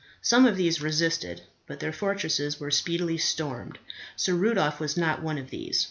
Some 0.23 0.47
of 0.47 0.57
these 0.57 0.81
resisted; 0.81 1.41
but 1.67 1.79
their 1.79 1.93
fortresses 1.93 2.59
were 2.59 2.71
speedily 2.71 3.19
stormed. 3.19 3.77
Sir 4.15 4.33
Rudolph 4.33 4.79
was 4.79 4.97
not 4.97 5.21
one 5.21 5.37
of 5.37 5.51
these. 5.51 5.79